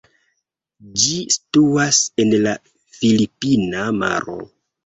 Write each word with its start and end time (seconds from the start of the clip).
Ĝi 1.01 1.17
situas 1.35 2.01
en 2.25 2.33
la 2.47 2.57
filipina 2.97 3.87
maro. 4.03 4.41